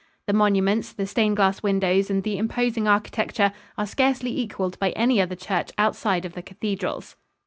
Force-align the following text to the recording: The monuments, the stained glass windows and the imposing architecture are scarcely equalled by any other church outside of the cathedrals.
The 0.25 0.33
monuments, 0.33 0.91
the 0.93 1.05
stained 1.05 1.35
glass 1.37 1.61
windows 1.61 2.09
and 2.09 2.23
the 2.23 2.39
imposing 2.39 2.87
architecture 2.87 3.53
are 3.77 3.85
scarcely 3.85 4.35
equalled 4.35 4.79
by 4.79 4.89
any 4.93 5.21
other 5.21 5.35
church 5.35 5.69
outside 5.77 6.25
of 6.25 6.33
the 6.33 6.41
cathedrals. 6.41 7.15